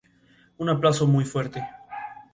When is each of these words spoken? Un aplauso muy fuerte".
Un 0.57 0.67
aplauso 0.71 1.05
muy 1.05 1.25
fuerte". 1.25 1.63